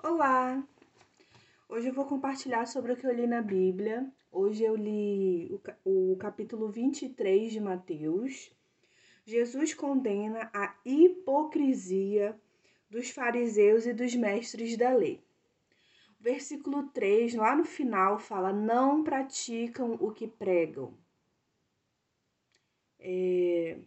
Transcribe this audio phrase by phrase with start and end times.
[0.00, 0.64] Olá!
[1.68, 4.08] Hoje eu vou compartilhar sobre o que eu li na Bíblia.
[4.30, 8.56] Hoje eu li o, capítulo 23 de Mateus.
[9.24, 12.40] Jesus condena a hipocrisia
[12.88, 15.20] dos fariseus e dos mestres da lei.
[16.20, 20.94] O versículo 3, lá no final, fala: Não praticam o que pregam.
[23.00, 23.78] É...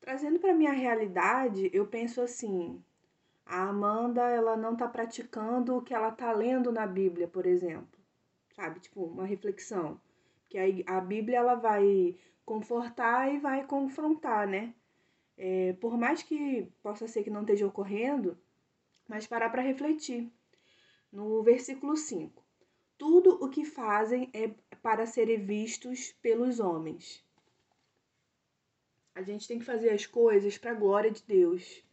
[0.00, 2.82] Trazendo para minha realidade, eu penso assim:
[3.46, 8.00] a Amanda, ela não está praticando o que ela está lendo na Bíblia, por exemplo.
[8.56, 8.80] Sabe?
[8.80, 10.00] Tipo, uma reflexão.
[10.48, 14.74] Que aí a Bíblia, ela vai confortar e vai confrontar, né?
[15.38, 18.36] É, por mais que possa ser que não esteja ocorrendo,
[19.06, 20.28] mas parar para refletir.
[21.12, 22.42] No versículo 5.
[22.98, 24.50] Tudo o que fazem é
[24.82, 27.22] para serem vistos pelos homens.
[29.14, 31.85] A gente tem que fazer as coisas para a glória de Deus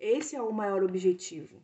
[0.00, 1.62] esse é o maior objetivo.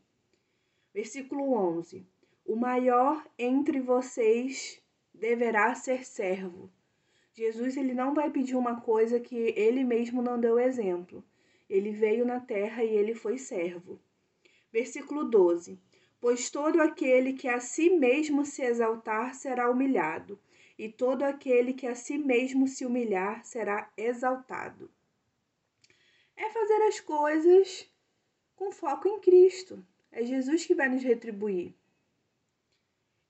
[0.92, 2.06] Versículo 11:
[2.44, 4.78] O maior entre vocês
[5.14, 6.70] deverá ser servo.
[7.32, 11.24] Jesus ele não vai pedir uma coisa que ele mesmo não deu exemplo.
[11.68, 13.98] Ele veio na terra e ele foi servo.
[14.70, 15.80] Versículo 12:
[16.20, 20.38] Pois todo aquele que a si mesmo se exaltar será humilhado,
[20.78, 24.90] e todo aquele que a si mesmo se humilhar será exaltado.
[26.36, 27.90] É fazer as coisas
[28.56, 29.86] com foco em Cristo.
[30.10, 31.74] É Jesus que vai nos retribuir.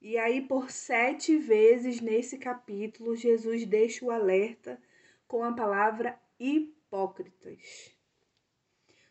[0.00, 4.80] E aí, por sete vezes nesse capítulo, Jesus deixa o alerta
[5.26, 7.92] com a palavra hipócritas.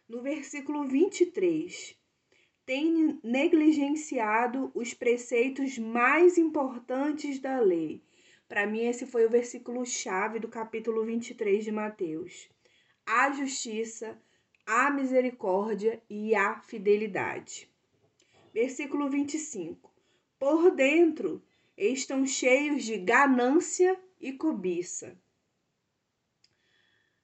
[0.08, 2.00] No versículo 23,
[2.66, 8.02] tem negligenciado os preceitos mais importantes da lei.
[8.48, 12.48] Para mim, esse foi o versículo chave do capítulo 23 de Mateus.
[13.06, 14.20] A justiça,
[14.66, 17.70] a misericórdia e a fidelidade.
[18.52, 19.94] Versículo 25.
[20.40, 21.44] Por dentro
[21.78, 25.16] estão cheios de ganância e cobiça.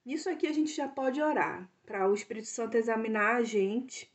[0.06, 4.12] Nisso aqui a gente já pode orar para o Espírito Santo examinar a gente,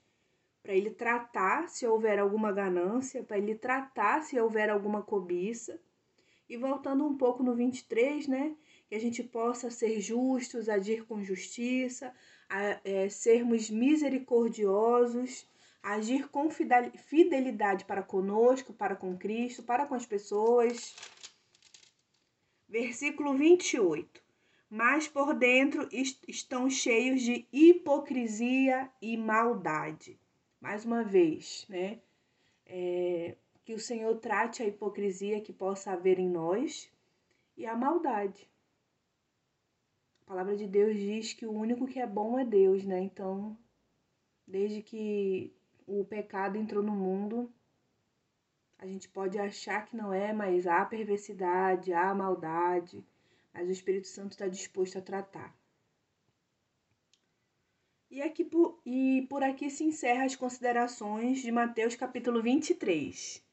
[0.62, 5.80] para ele tratar se houver alguma ganância, para ele tratar se houver alguma cobiça.
[6.48, 8.56] E voltando um pouco no 23, né?
[8.88, 12.14] Que a gente possa ser justos, agir com justiça,
[12.48, 15.46] a, é, sermos misericordiosos,
[15.82, 20.94] agir com fidelidade para conosco, para com Cristo, para com as pessoas.
[22.68, 24.22] Versículo 28.
[24.68, 30.18] Mas por dentro estão cheios de hipocrisia e maldade.
[30.60, 32.00] Mais uma vez, né?
[32.66, 36.90] É, que o Senhor trate a hipocrisia que possa haver em nós
[37.56, 38.48] e a maldade.
[40.26, 43.00] A palavra de Deus diz que o único que é bom é Deus, né?
[43.00, 43.56] Então,
[44.44, 45.54] desde que
[45.86, 47.48] o pecado entrou no mundo,
[48.76, 53.06] a gente pode achar que não é, mas há perversidade, há maldade,
[53.54, 55.56] mas o Espírito Santo está disposto a tratar.
[58.10, 63.45] E, aqui por, e por aqui se encerra as considerações de Mateus capítulo 23.